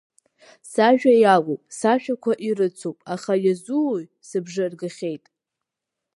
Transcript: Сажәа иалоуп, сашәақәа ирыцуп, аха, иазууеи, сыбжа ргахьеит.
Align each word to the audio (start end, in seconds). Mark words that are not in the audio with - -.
Сажәа 0.71 1.13
иалоуп, 1.21 1.61
сашәақәа 1.79 2.33
ирыцуп, 2.47 2.97
аха, 3.13 3.33
иазууеи, 3.45 4.05
сыбжа 4.27 4.65
ргахьеит. 4.71 5.23